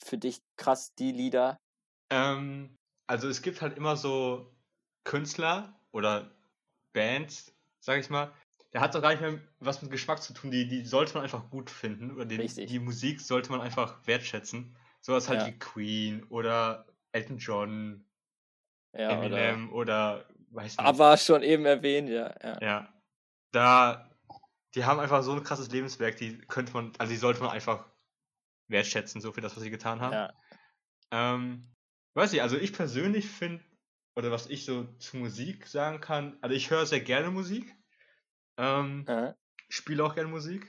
[0.06, 1.58] für dich krass die Lieder?
[2.12, 4.46] Ähm, also, es gibt halt immer so
[5.06, 6.30] Künstler oder
[6.94, 8.32] Bands, sag ich mal,
[8.74, 10.52] der hat doch gar nicht mehr was mit Geschmack zu tun.
[10.52, 12.12] Die, die sollte man einfach gut finden.
[12.12, 14.76] Oder den, die Musik sollte man einfach wertschätzen.
[15.02, 15.48] Sowas halt ja.
[15.48, 18.06] wie Queen oder Elton John,
[18.94, 20.88] ja, Eminem oder, oder weiß nicht.
[20.88, 22.62] Aber schon eben erwähnt, ja, ja.
[22.62, 22.94] Ja.
[23.52, 24.10] Da,
[24.74, 27.86] die haben einfach so ein krasses Lebenswerk, die könnte man, also die sollte man einfach
[28.70, 30.14] wertschätzen, so für das, was sie getan haben.
[30.14, 30.34] Ja.
[31.12, 31.72] Ähm,
[32.16, 33.64] weiß ich, also ich persönlich finde,
[34.16, 37.76] oder was ich so zu Musik sagen kann, also ich höre sehr gerne Musik.
[38.58, 39.36] Ähm, ja.
[39.70, 40.68] Spiele auch gerne Musik.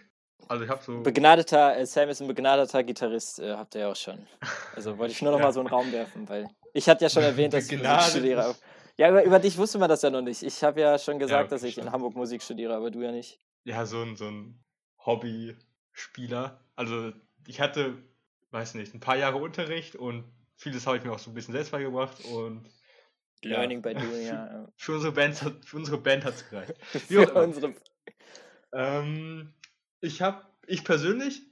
[0.48, 1.00] Also ich habe so.
[1.00, 4.26] Begnadeter, äh, Sam ist ein begnadeter Gitarrist, äh, habt ihr ja auch schon.
[4.74, 5.46] Also wollte ich nur noch ja.
[5.46, 8.54] mal so einen Raum werfen, weil ich hatte ja schon erwähnt, dass ich Musik studiere.
[8.96, 10.42] Ja, über, über dich wusste man das ja noch nicht.
[10.42, 13.10] Ich habe ja schon gesagt, ja, dass ich in Hamburg Musik studiere, aber du ja
[13.10, 13.40] nicht.
[13.64, 14.62] Ja, so ein, so ein
[15.04, 16.60] Hobby-Spieler.
[16.76, 17.12] Also
[17.46, 17.96] ich hatte,
[18.50, 20.24] weiß nicht, ein paar Jahre Unterricht und
[20.56, 22.68] vieles habe ich mir auch so ein bisschen selbst beigebracht und
[23.42, 23.92] Learning ja.
[23.92, 24.66] by doing, ja.
[24.76, 26.74] Für unsere Band, für unsere Band hat es gereicht.
[26.86, 27.74] für unsere...
[28.72, 29.52] Ähm,
[30.00, 31.42] ich habe, ich persönlich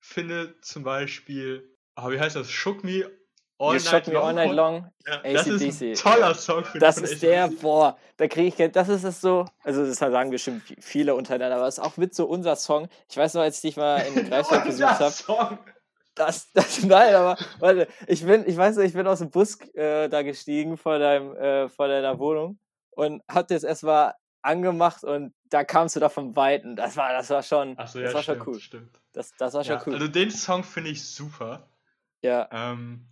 [0.00, 2.50] finde zum Beispiel, oh, wie heißt das?
[2.50, 3.10] Shook Me
[3.58, 4.90] All, night, me all night Long.
[5.06, 6.62] Ja, das ist ein toller Song.
[6.64, 10.30] Für das ist der, boah, da kriege ich, das ist es so, also das sagen
[10.30, 12.88] bestimmt viele untereinander, aber das ist auch mit so unser Song.
[13.08, 15.58] Ich weiß noch, als ich dich mal in Greifswald besucht habe.
[16.16, 19.60] Das, das, nein, aber warte, ich bin, ich weiß nicht, ich bin aus dem Bus
[19.74, 22.58] äh, da gestiegen vor deinem, äh, vor deiner Wohnung
[22.90, 26.74] und hab das erstmal angemacht und da kamst du da vom Weiten.
[26.74, 28.60] Das war, das war schon, so, ja, das war stimmt, schon cool.
[28.60, 29.00] Stimmt.
[29.12, 29.94] Das, das war schon ja, cool.
[29.94, 31.68] Also den Song finde ich super.
[32.22, 32.48] Ja.
[32.50, 33.06] Ähm,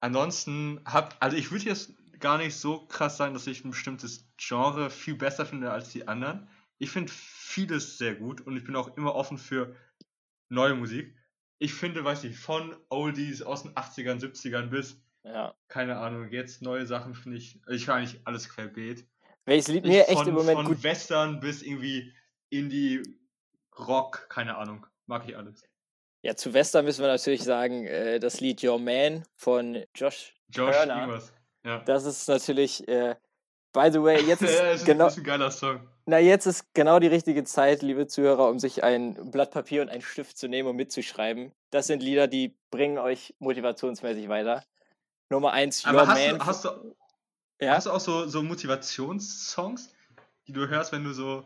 [0.00, 4.26] ansonsten hab, also ich würde jetzt gar nicht so krass sagen, dass ich ein bestimmtes
[4.38, 6.48] Genre viel besser finde als die anderen.
[6.78, 9.76] Ich finde vieles sehr gut und ich bin auch immer offen für
[10.48, 11.14] neue Musik
[11.60, 15.54] ich finde, weiß ich, von Oldies aus den 80ern, 70ern bis, ja.
[15.68, 19.06] keine Ahnung, jetzt neue Sachen finde ich, ich höre eigentlich alles querbeet.
[19.44, 20.82] Welches Lied mir echt im Moment von gut...
[20.82, 22.12] Western bis irgendwie
[22.48, 23.02] Indie,
[23.78, 25.62] Rock, keine Ahnung, mag ich alles.
[26.22, 30.74] Ja, zu Western müssen wir natürlich sagen, äh, das Lied Your Man von Josh, Josh
[30.74, 31.22] Turner.
[31.62, 31.80] Ja.
[31.80, 33.16] Das ist natürlich, äh,
[33.74, 35.08] by the way, jetzt ist, ja, ist genau...
[35.08, 35.86] Ist ein geiler Song.
[36.10, 39.90] Na, jetzt ist genau die richtige Zeit, liebe Zuhörer, um sich ein Blatt Papier und
[39.90, 41.52] einen Stift zu nehmen und mitzuschreiben.
[41.70, 44.64] Das sind Lieder, die bringen euch motivationsmäßig weiter.
[45.28, 46.38] Nummer eins, Your hast Man.
[46.40, 46.96] Du, hast, du,
[47.60, 47.76] ja?
[47.76, 49.94] hast du auch so, so Motivationssongs,
[50.48, 51.44] die du hörst, wenn du so,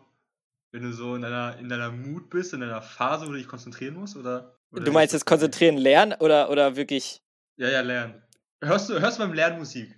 [0.72, 3.48] wenn du so in deiner, in deiner Mut bist, in deiner Phase, wo du dich
[3.48, 4.16] konzentrieren musst?
[4.16, 7.20] Oder, oder du meinst jetzt konzentrieren, lernen oder, oder wirklich?
[7.58, 8.22] Ja, ja, lernen.
[8.62, 9.94] Hörst du, hörst du beim Lernen Musik?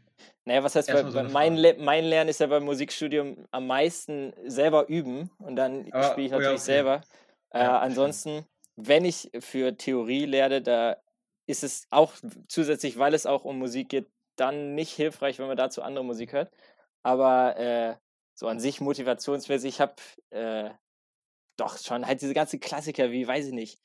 [0.47, 4.33] Naja, was heißt, bei, so mein, Le mein Lernen ist ja beim Musikstudium am meisten
[4.47, 6.57] selber üben und dann spiele ich natürlich oh ja, okay.
[6.57, 7.01] selber.
[7.51, 10.99] Äh, ja, ansonsten, wenn ich für Theorie lerne, da
[11.47, 12.13] ist es auch
[12.47, 16.33] zusätzlich, weil es auch um Musik geht, dann nicht hilfreich, wenn man dazu andere Musik
[16.33, 16.53] hört.
[17.03, 17.97] Aber äh,
[18.35, 19.95] so an sich motivationsmäßig, ich habe
[20.31, 20.71] äh,
[21.57, 23.81] doch schon halt diese ganzen Klassiker wie, weiß ich nicht,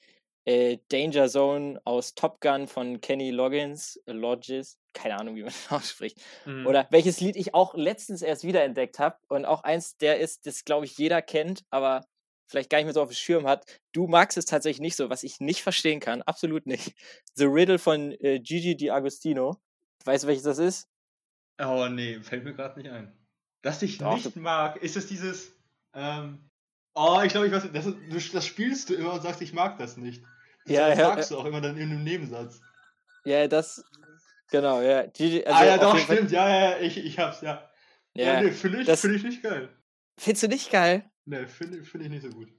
[0.45, 5.51] äh, Danger Zone aus Top Gun von Kenny Loggins, äh, Lodges, keine Ahnung, wie man
[5.51, 6.19] das ausspricht.
[6.45, 6.67] Mhm.
[6.67, 10.65] Oder welches Lied ich auch letztens erst wiederentdeckt habe und auch eins, der ist, das
[10.65, 12.06] glaube ich jeder kennt, aber
[12.47, 13.65] vielleicht gar nicht mehr so auf dem Schirm hat.
[13.93, 16.93] Du magst es tatsächlich nicht so, was ich nicht verstehen kann, absolut nicht.
[17.36, 19.58] The Riddle von äh, Gigi D'Agostino.
[20.04, 20.88] Weißt du, welches das ist?
[21.60, 23.15] Oh nee, fällt mir gerade nicht ein.
[23.62, 25.56] Das ich Doch, nicht mag, ist es dieses,
[25.93, 26.49] ähm,
[26.95, 29.97] oh, ich glaube, ich weiß, das, das spielst du immer und sagst, ich mag das
[29.97, 30.23] nicht.
[30.65, 32.62] Das ja, sagst ja, du auch immer dann in einem Nebensatz.
[33.23, 33.84] Ja, das,
[34.52, 35.08] genau, ja.
[35.08, 37.68] Die, also ah ja, doch, stimmt, ja, ja, ich, ich hab's, ja.
[38.14, 39.70] Ja, ja nee, finde ich, find ich nicht geil.
[40.18, 41.10] Findest du nicht geil?
[41.26, 42.50] Nee, finde find ich nicht so gut.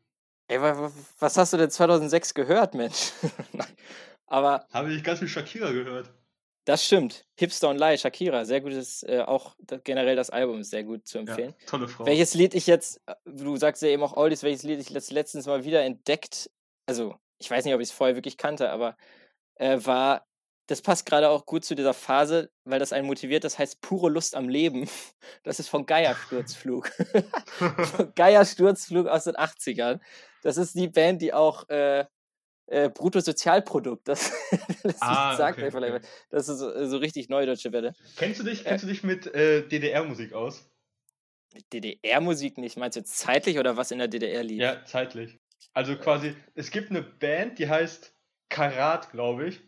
[0.48, 3.12] Ey, was hast du denn 2006 gehört, Mensch?
[4.26, 4.66] Aber...
[4.72, 6.10] Habe ich ganz viel Shakira gehört.
[6.64, 7.26] Das stimmt.
[7.34, 11.18] Hipster und Lie, Shakira, sehr gutes, äh, auch generell das Album ist sehr gut zu
[11.18, 11.54] empfehlen.
[11.58, 12.06] Ja, tolle Frau.
[12.06, 15.46] Welches Lied ich jetzt, du sagst ja eben auch Oldies, welches Lied ich letzt, letztens
[15.46, 16.50] mal wieder entdeckt,
[16.86, 18.96] also ich weiß nicht, ob ich es vorher wirklich kannte, aber
[19.56, 20.24] äh, war,
[20.72, 24.10] das passt gerade auch gut zu dieser Phase, weil das einen motiviert, das heißt pure
[24.10, 24.88] Lust am Leben.
[25.44, 26.90] Das ist von Geiersturzflug.
[28.16, 30.00] Geiersturzflug aus den 80ern.
[30.42, 32.06] Das ist die Band, die auch äh,
[32.66, 34.08] äh, Bruttosozialprodukt.
[34.08, 34.32] Das,
[34.82, 36.00] das ah, sagt okay, okay.
[36.30, 37.94] Das ist so, so, richtig neudeutsche Welle.
[38.16, 40.68] Kennst du dich, äh, kennst du dich mit äh, DDR-Musik aus?
[41.52, 42.76] Mit DDR-Musik nicht?
[42.78, 44.60] Meinst du jetzt zeitlich oder was in der DDR lief?
[44.60, 45.38] Ja, zeitlich.
[45.72, 48.14] Also quasi, es gibt eine Band, die heißt
[48.48, 49.60] Karat, glaube ich.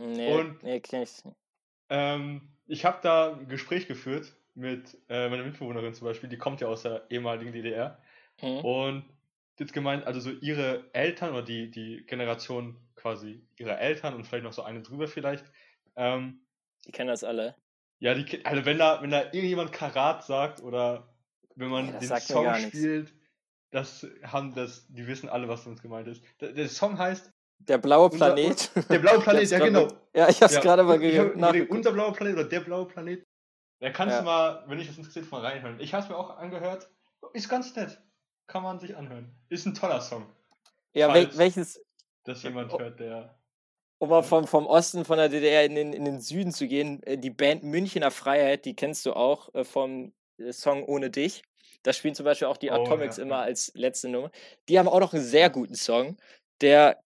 [0.00, 1.36] Nee, Und, nee kenn ich nicht.
[1.90, 6.60] Ähm, ich habe da ein Gespräch geführt mit äh, meiner Mitbewohnerin zum Beispiel, die kommt
[6.60, 8.00] ja aus der ehemaligen DDR.
[8.40, 8.58] Mhm.
[8.58, 9.04] Und
[9.58, 14.44] jetzt gemeint, also so ihre Eltern oder die, die Generation quasi ihrer Eltern und vielleicht
[14.44, 15.44] noch so eine drüber vielleicht.
[15.96, 16.40] Ähm,
[16.86, 17.54] die kennen das alle.
[17.98, 21.12] Ja, die, also wenn da, wenn da irgendjemand Karat sagt oder
[21.56, 23.12] wenn man ja, den Song spielt,
[23.70, 26.24] das haben das, die wissen alle, was uns gemeint ist.
[26.40, 28.70] Der, der Song heißt Der blaue Planet.
[28.74, 29.88] Unser, der blaue Planet, ja genau.
[30.14, 31.36] Ja, ich hab's ja, gerade mal gehört.
[31.70, 33.24] Unser blauer Planet oder der blaue Planet.
[33.80, 34.18] Da kannst ja.
[34.20, 35.78] du mal, wenn ich das interessiert, mal reinhören.
[35.80, 36.90] Ich hab's mir auch angehört.
[37.32, 37.98] Ist ganz nett
[38.50, 39.32] kann man sich anhören.
[39.48, 40.26] Ist ein toller Song.
[40.92, 41.80] Ja, wel welches.
[42.24, 43.38] Dass jemand hört, der.
[43.98, 47.02] Um mal vom, vom Osten von der DDR in den, in den Süden zu gehen,
[47.04, 51.42] äh, die Band Münchener Freiheit, die kennst du auch äh, vom äh, Song Ohne dich.
[51.82, 53.22] Da spielen zum Beispiel auch die oh, Atomics ja.
[53.22, 54.30] immer als letzte Nummer.
[54.68, 56.16] Die haben auch noch einen sehr guten Song,
[56.60, 56.98] der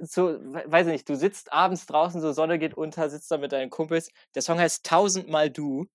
[0.00, 3.52] so, weiß ich nicht, du sitzt abends draußen, so Sonne geht unter, sitzt da mit
[3.52, 4.10] deinen Kumpels.
[4.34, 5.86] Der Song heißt Tausendmal Du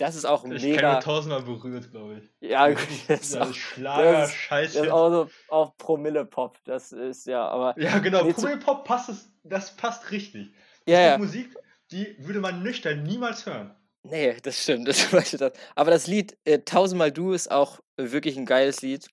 [0.00, 0.98] das ist auch ich mega.
[0.98, 2.48] Ich tausendmal berührt, glaube ich.
[2.48, 2.78] Ja, gut.
[3.08, 4.78] Das ist auch, Schlager, das, Scheiße.
[4.78, 6.56] Das ist auch, so, auch Promille-Pop.
[6.64, 7.78] Das ist ja, aber.
[7.78, 8.24] Ja, genau.
[8.24, 10.54] Promille-Pop passt, das passt richtig.
[10.86, 11.18] Das ja, ja.
[11.18, 11.54] Musik,
[11.90, 13.74] die würde man nüchtern niemals hören.
[14.02, 14.88] Nee, das stimmt.
[14.88, 15.52] Das das.
[15.74, 19.06] Aber das Lied äh, Tausendmal Du ist auch wirklich ein geiles Lied,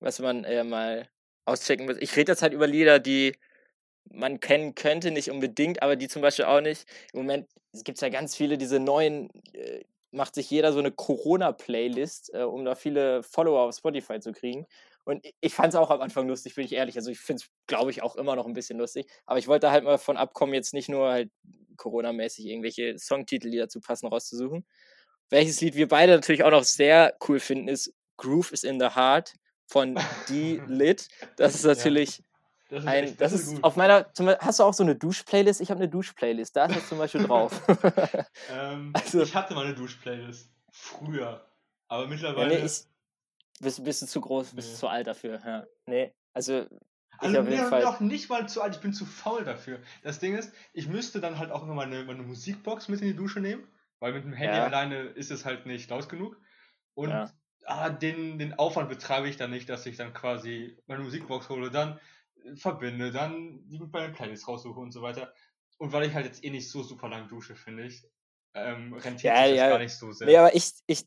[0.00, 1.08] was man äh, mal
[1.44, 1.98] auschecken muss.
[2.00, 3.36] Ich rede jetzt halt über Lieder, die
[4.10, 6.86] man kennen könnte, nicht unbedingt, aber die zum Beispiel auch nicht.
[7.12, 7.48] Im Moment
[7.84, 12.42] gibt es ja ganz viele diese neuen äh, macht sich jeder so eine Corona-Playlist, äh,
[12.42, 14.66] um da viele Follower auf Spotify zu kriegen.
[15.04, 16.96] Und ich fand es auch am Anfang lustig, bin ich ehrlich.
[16.96, 19.06] Also ich finde es, glaube ich, auch immer noch ein bisschen lustig.
[19.26, 21.30] Aber ich wollte halt mal von abkommen, jetzt nicht nur halt
[21.76, 24.64] Corona-mäßig irgendwelche Songtitel, die dazu passen, rauszusuchen.
[25.30, 28.90] Welches Lied wir beide natürlich auch noch sehr cool finden, ist Groove is in the
[28.94, 29.34] Heart
[29.66, 29.94] von
[30.28, 31.08] D-Lit.
[31.36, 32.22] Das ist natürlich
[32.72, 34.06] das ist, ein, echt, das, das ist, ist auf meiner.
[34.38, 35.60] Hast du auch so eine Dusch-Playlist?
[35.60, 36.56] Ich habe eine Dusch-Playlist.
[36.56, 37.52] Da ist das zum Beispiel drauf.
[38.50, 40.50] ähm, also, ich hatte mal eine Dusch-Playlist.
[40.70, 41.46] Früher.
[41.88, 42.54] Aber mittlerweile.
[42.54, 42.86] Ja, nee, ich,
[43.60, 45.38] bist, bist du zu groß, bist du zu alt dafür.
[45.44, 45.66] Ja.
[45.84, 46.66] Nee, also.
[47.18, 49.78] Also ich bin auch nicht mal zu alt, ich bin zu faul dafür.
[50.02, 53.16] Das Ding ist, ich müsste dann halt auch immer meine, meine Musikbox mit in die
[53.16, 53.68] Dusche nehmen,
[54.00, 54.64] weil mit dem Handy ja.
[54.64, 56.40] alleine ist es halt nicht laut genug.
[56.94, 57.30] Und ja.
[57.66, 61.70] ah, den, den Aufwand betreibe ich dann nicht, dass ich dann quasi meine Musikbox hole.
[61.70, 62.00] Dann
[62.56, 65.32] verbinde, dann die mit meiner Playlist raussuche und so weiter.
[65.78, 68.04] Und weil ich halt jetzt eh nicht so super lang dusche, finde ich,
[68.54, 70.26] ähm, rentiert ja, sich das gar nicht so sehr.
[70.26, 71.06] Nee, aber ich, ich,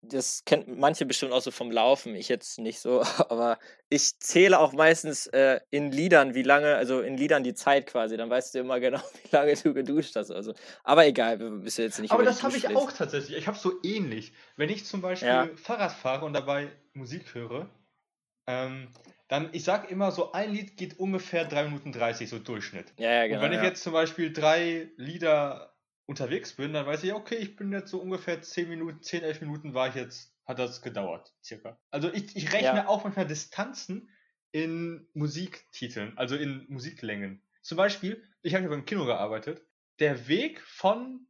[0.00, 4.58] das kennt manche bestimmt auch so vom Laufen, ich jetzt nicht so, aber ich zähle
[4.58, 8.54] auch meistens äh, in Liedern, wie lange, also in Liedern die Zeit quasi, dann weißt
[8.54, 10.30] du immer genau, wie lange du geduscht hast.
[10.30, 10.54] Also.
[10.84, 12.12] Aber egal, wir müssen jetzt nicht.
[12.12, 13.36] Aber das habe ich auch tatsächlich.
[13.36, 14.32] Ich habe so ähnlich.
[14.56, 15.48] Wenn ich zum Beispiel ja.
[15.56, 17.68] Fahrrad fahre und dabei Musik höre,
[18.48, 18.88] ähm,
[19.28, 22.86] dann, ich sag immer so, ein Lied geht ungefähr 3 Minuten 30, so Durchschnitt.
[22.96, 23.38] Ja, ja, genau.
[23.38, 23.58] Und wenn ja.
[23.58, 27.90] ich jetzt zum Beispiel drei Lieder unterwegs bin, dann weiß ich, okay, ich bin jetzt
[27.90, 31.78] so ungefähr 10 Minuten, 10, 11 Minuten war ich jetzt, hat das gedauert, circa.
[31.90, 32.88] Also ich, ich rechne ja.
[32.88, 34.08] auch manchmal Distanzen
[34.50, 37.42] in Musiktiteln, also in Musiklängen.
[37.60, 39.62] Zum Beispiel, ich habe ja beim Kino gearbeitet.
[39.98, 41.26] Der Weg von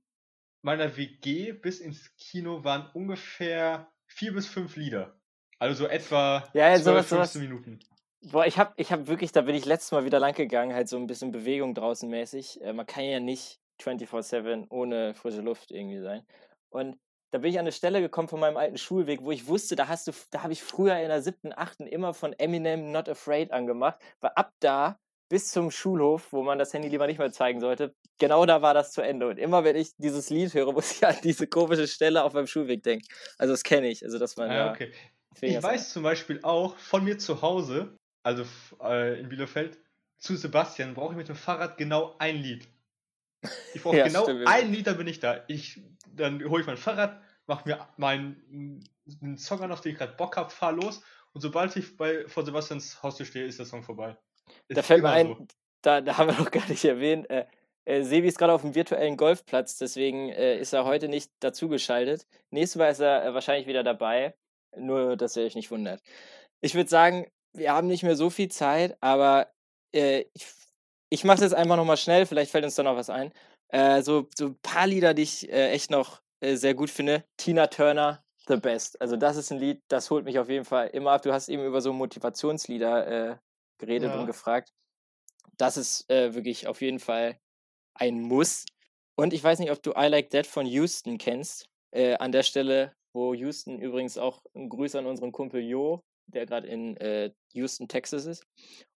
[0.62, 5.17] meiner WG bis ins Kino waren ungefähr vier bis fünf Lieder.
[5.58, 7.80] Also so etwa ja, 12, sowas, 15 sowas, Minuten.
[8.20, 10.88] Boah, ich habe ich hab wirklich, da bin ich letztes Mal wieder lang gegangen, halt
[10.88, 12.60] so ein bisschen Bewegung draußen mäßig.
[12.62, 16.26] Äh, man kann ja nicht 24-7 ohne frische Luft irgendwie sein.
[16.70, 16.98] Und
[17.30, 19.88] da bin ich an eine Stelle gekommen von meinem alten Schulweg, wo ich wusste, da
[19.88, 23.52] hast du, da habe ich früher in der siebten, achten immer von Eminem Not Afraid
[23.52, 27.60] angemacht, weil ab da bis zum Schulhof, wo man das Handy lieber nicht mehr zeigen
[27.60, 29.28] sollte, genau da war das zu Ende.
[29.28, 32.46] Und immer wenn ich dieses Lied höre, muss ich an diese komische Stelle auf meinem
[32.46, 33.06] Schulweg denken.
[33.36, 34.90] Also das kenne ich, also dass man ja, okay.
[35.40, 38.44] Ich weiß zum Beispiel auch von mir zu Hause, also
[38.82, 39.78] äh, in Bielefeld,
[40.18, 42.68] zu Sebastian brauche ich mit dem Fahrrad genau ein Lied.
[43.74, 45.44] Ich brauche ja, genau stimmt, ein Lied, dann bin ich da.
[45.48, 45.80] Ich,
[46.12, 48.84] dann hole ich mein Fahrrad, mache mir meinen
[49.36, 52.44] Song an, auf den ich gerade Bock habe, fahre los und sobald ich bei, vor
[52.44, 54.16] Sebastians Haustür stehe, ist der Song vorbei.
[54.66, 55.46] Ist da fällt mir ein, so.
[55.82, 57.46] da, da haben wir noch gar nicht erwähnt, äh,
[57.88, 62.26] Äh, Sebi ist gerade auf dem virtuellen Golfplatz, deswegen äh, ist er heute nicht dazugeschaltet.
[62.50, 64.34] Nächstes Mal ist er äh, wahrscheinlich wieder dabei.
[64.76, 66.02] Nur, dass ihr euch nicht wundert.
[66.60, 69.50] Ich würde sagen, wir haben nicht mehr so viel Zeit, aber
[69.94, 70.46] äh, ich,
[71.10, 73.32] ich mache es jetzt einfach nochmal schnell, vielleicht fällt uns da noch was ein.
[73.68, 77.24] Äh, so, so ein paar Lieder, die ich äh, echt noch äh, sehr gut finde.
[77.36, 79.00] Tina Turner, The Best.
[79.00, 81.22] Also das ist ein Lied, das holt mich auf jeden Fall immer ab.
[81.22, 83.36] Du hast eben über so Motivationslieder äh,
[83.78, 84.20] geredet ja.
[84.20, 84.72] und gefragt.
[85.56, 87.38] Das ist äh, wirklich auf jeden Fall
[87.94, 88.64] ein Muss.
[89.16, 91.68] Und ich weiß nicht, ob du I Like That von Houston kennst.
[91.90, 96.46] Äh, an der Stelle, wo Houston übrigens auch ein Grüß an unseren Kumpel Jo, der
[96.46, 98.46] gerade in äh, Houston, Texas ist.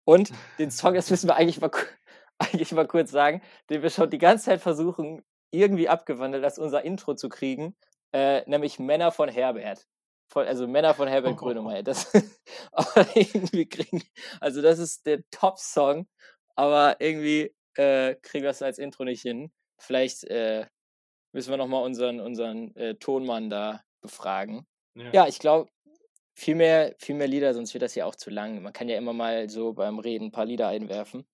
[0.03, 1.71] Und den Song, das müssen wir eigentlich mal,
[2.37, 6.83] eigentlich mal kurz sagen, den wir schon die ganze Zeit versuchen, irgendwie abgewandelt als unser
[6.83, 7.75] Intro zu kriegen,
[8.13, 9.87] äh, nämlich Männer von Herbert.
[10.29, 11.83] Von, also Männer von Herbert Grönemeyer.
[11.83, 12.13] Das,
[12.71, 14.03] aber irgendwie kriegen,
[14.39, 16.07] also das ist der Top-Song,
[16.55, 19.51] aber irgendwie äh, kriegen wir es als Intro nicht hin.
[19.79, 20.67] Vielleicht äh,
[21.33, 24.65] müssen wir nochmal unseren, unseren äh, Tonmann da befragen.
[24.95, 25.69] Ja, ja ich glaube,
[26.33, 28.61] viel mehr, viel mehr Lieder, sonst wird das ja auch zu lang.
[28.61, 31.25] Man kann ja immer mal so beim Reden ein paar Lieder einwerfen.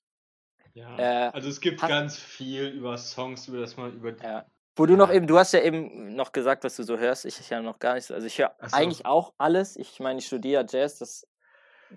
[0.74, 4.16] Ja, äh, also es gibt ganz viel über Songs, über das man über.
[4.22, 4.46] Ja.
[4.76, 7.26] Wo du noch eben, du hast ja eben noch gesagt, was du so hörst.
[7.26, 8.14] Ich ja noch gar nicht so.
[8.14, 8.78] Also ich höre so.
[8.78, 9.76] eigentlich auch alles.
[9.76, 11.00] Ich meine, ich studiere Jazz.
[11.00, 11.28] Das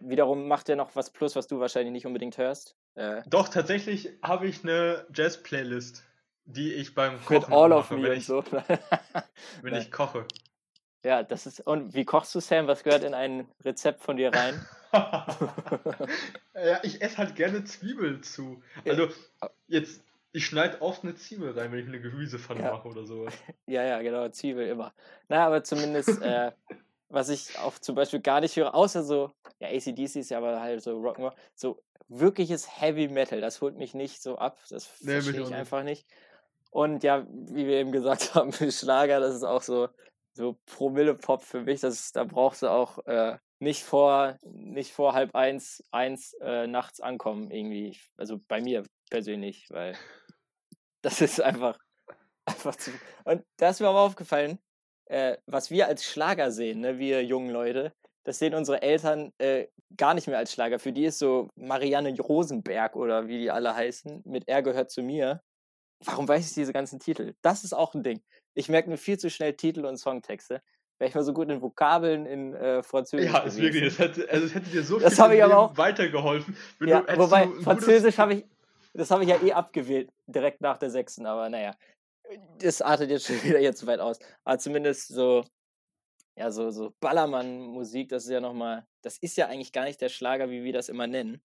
[0.00, 2.76] wiederum macht ja noch was plus, was du wahrscheinlich nicht unbedingt hörst.
[2.94, 6.04] Äh, Doch, tatsächlich habe ich eine Jazz-Playlist,
[6.44, 8.42] die ich beim Kochen Mit All of mache, Me wenn, ich, so.
[9.62, 10.26] wenn ich koche.
[11.04, 11.60] Ja, das ist.
[11.66, 12.66] Und wie kochst du, Sam?
[12.66, 14.66] Was gehört in ein Rezept von dir rein?
[16.54, 18.62] ja, ich esse halt gerne Zwiebeln zu.
[18.86, 19.08] Also,
[19.68, 22.72] jetzt, ich schneide oft eine Zwiebel rein, wenn ich eine Gemüsepfanne ja.
[22.72, 23.34] mache oder sowas.
[23.66, 24.92] Ja, ja, genau, Zwiebel immer.
[25.28, 26.50] Na, aber zumindest, äh,
[27.08, 30.60] was ich auch zum Beispiel gar nicht höre, außer so, ja, ACDC ist ja aber
[30.60, 35.20] halt so Rock'n'Roll, so wirkliches Heavy Metal, das holt mich nicht so ab, das nee,
[35.20, 36.06] verstehe ich einfach nicht.
[36.70, 39.88] Und ja, wie wir eben gesagt haben, Schlager, das ist auch so,
[40.34, 45.34] so Promille-Pop für mich, das, da brauchst du auch äh, nicht vor, nicht vor halb
[45.34, 47.98] eins, eins äh, nachts ankommen, irgendwie.
[48.16, 49.96] Also bei mir persönlich, weil
[51.02, 51.78] das ist einfach,
[52.46, 52.90] einfach zu.
[53.24, 54.58] Und da ist mir aber aufgefallen,
[55.06, 57.92] äh, was wir als Schlager sehen, ne, wir jungen Leute,
[58.24, 59.66] das sehen unsere Eltern äh,
[59.96, 60.78] gar nicht mehr als Schlager.
[60.78, 65.02] Für die ist so Marianne Rosenberg oder wie die alle heißen, mit Er gehört zu
[65.02, 65.42] mir.
[66.04, 67.34] Warum weiß ich diese ganzen Titel?
[67.42, 68.22] Das ist auch ein Ding.
[68.54, 70.62] Ich merke mir viel zu schnell Titel und Songtexte.
[70.98, 73.32] Wäre ich mal so gut in Vokabeln in äh, Französisch.
[73.32, 76.56] Ja, ist wirklich, das hätte, also es hätte dir so das viel aber auch, weitergeholfen.
[76.84, 78.44] ja, du, wobei, Französisch habe ich,
[78.92, 81.74] das habe ich ja eh abgewählt, direkt nach der sechsten, aber naja.
[82.58, 84.18] Das artet jetzt schon wieder jetzt weit aus.
[84.44, 85.44] Aber zumindest so,
[86.36, 90.10] ja, so, so Ballermann-Musik, das ist ja nochmal, das ist ja eigentlich gar nicht der
[90.10, 91.42] Schlager, wie wir das immer nennen.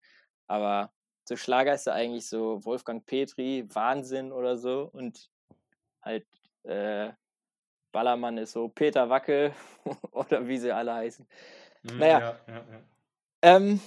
[0.47, 0.91] Aber
[1.27, 4.89] so Schlager ist ja eigentlich so Wolfgang Petri, Wahnsinn oder so.
[4.93, 5.29] Und
[6.01, 6.25] halt
[6.63, 7.11] äh,
[7.91, 9.53] Ballermann ist so Peter Wackel
[10.11, 11.27] oder wie sie alle heißen.
[11.83, 12.19] Mhm, naja.
[12.19, 12.83] Ja, ja, ja.
[13.41, 13.79] Ähm,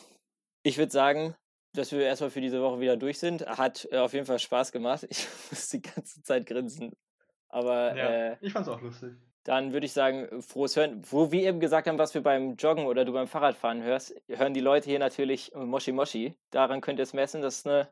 [0.62, 1.34] ich würde sagen,
[1.74, 3.46] dass wir erstmal für diese Woche wieder durch sind.
[3.46, 5.06] Hat äh, auf jeden Fall Spaß gemacht.
[5.10, 6.96] Ich muss die ganze Zeit grinsen.
[7.48, 9.14] Aber äh, ich fand's auch lustig.
[9.48, 11.02] Dann würde ich sagen, frohes Hören.
[11.08, 14.52] Wo wir eben gesagt haben, was wir beim Joggen oder du beim Fahrradfahren hörst, hören
[14.52, 16.34] die Leute hier natürlich Moshi Moshi.
[16.50, 17.40] Daran könnt ihr es messen.
[17.40, 17.88] Das ist eine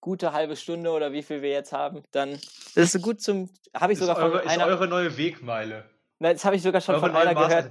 [0.00, 3.48] gute halbe Stunde oder wie viel wir jetzt haben, dann das ist so gut zum.
[3.72, 4.64] Habe ich sogar ist von eure, einer.
[4.66, 5.88] Ist eure neue Wegmeile.
[6.18, 7.70] Nein, das habe ich sogar schon eure von einer gehört.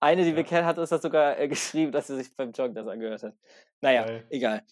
[0.00, 0.36] Eine, die ja.
[0.36, 3.22] wir kennen, hat uns das sogar äh, geschrieben, dass sie sich beim Joggen das angehört
[3.22, 3.34] hat.
[3.80, 4.26] Naja, Geil.
[4.28, 4.62] egal.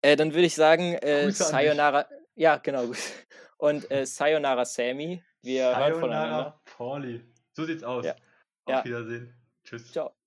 [0.00, 2.06] Äh, dann würde ich sagen, äh, Sayonara.
[2.36, 2.96] Ja, genau, gut.
[3.58, 5.22] Und äh, Sayonara Sammy.
[5.42, 6.61] Wir Sayonara hören voneinander.
[6.82, 7.20] Pauli.
[7.52, 8.04] So sieht's aus.
[8.04, 8.12] Ja.
[8.64, 8.84] Auf ja.
[8.84, 9.32] Wiedersehen.
[9.64, 9.92] Tschüss.
[9.92, 10.12] Ciao.